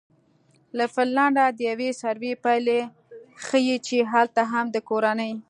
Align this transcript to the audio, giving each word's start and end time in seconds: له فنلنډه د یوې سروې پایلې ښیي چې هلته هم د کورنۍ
له 0.77 0.85
فنلنډه 0.93 1.45
د 1.57 1.59
یوې 1.71 1.89
سروې 2.01 2.33
پایلې 2.43 2.79
ښیي 3.45 3.77
چې 3.87 3.97
هلته 4.13 4.41
هم 4.53 4.65
د 4.75 4.77
کورنۍ 4.89 5.31